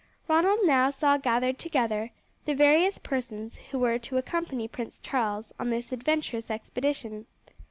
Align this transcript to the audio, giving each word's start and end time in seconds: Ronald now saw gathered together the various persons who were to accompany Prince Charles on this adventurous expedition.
Ronald 0.27 0.61
now 0.63 0.89
saw 0.89 1.17
gathered 1.17 1.59
together 1.59 2.09
the 2.45 2.55
various 2.55 2.97
persons 2.97 3.57
who 3.69 3.77
were 3.77 3.99
to 3.99 4.17
accompany 4.17 4.67
Prince 4.67 4.97
Charles 4.97 5.53
on 5.59 5.69
this 5.69 5.91
adventurous 5.91 6.49
expedition. 6.49 7.27